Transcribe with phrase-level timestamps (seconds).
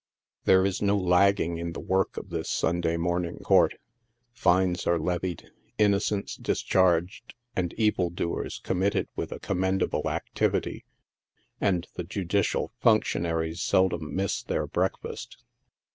[0.45, 3.75] There is no lagging in the work of this Sunday morn ing court—
[4.31, 10.85] fines are levied, innocents discharged, and evil doers committed with a commendable activity,
[11.59, 15.43] and the judicial function aries seldom miss their breakfast.